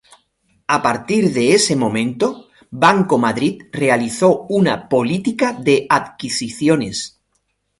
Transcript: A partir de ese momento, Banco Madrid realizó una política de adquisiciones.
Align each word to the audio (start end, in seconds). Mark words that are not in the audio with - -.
A 0.75 0.81
partir 0.81 1.31
de 1.35 1.53
ese 1.53 1.75
momento, 1.75 2.47
Banco 2.71 3.19
Madrid 3.19 3.61
realizó 3.71 4.47
una 4.49 4.89
política 4.89 5.53
de 5.53 5.85
adquisiciones. 5.87 7.21